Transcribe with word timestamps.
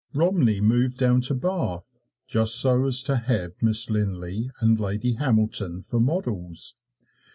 Romney 0.15 0.59
moved 0.59 0.97
down 0.97 1.21
to 1.21 1.35
Bath 1.35 1.99
just 2.25 2.55
so 2.59 2.87
as 2.87 3.03
to 3.03 3.17
have 3.17 3.51
Miss 3.61 3.85
Linlay 3.87 4.49
and 4.59 4.79
Lady 4.79 5.13
Hamilton 5.13 5.83
for 5.83 5.99
models. 5.99 6.75